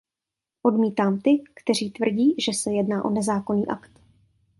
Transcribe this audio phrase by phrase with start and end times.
[0.65, 3.91] Odmítám ty, kteří tvrdí, že se jedná o nezákonný akt.